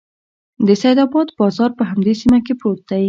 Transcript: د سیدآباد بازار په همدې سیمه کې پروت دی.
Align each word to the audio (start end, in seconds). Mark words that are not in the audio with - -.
د 0.67 0.69
سیدآباد 0.81 1.27
بازار 1.39 1.71
په 1.79 1.83
همدې 1.89 2.13
سیمه 2.21 2.39
کې 2.45 2.53
پروت 2.59 2.81
دی. 2.89 2.99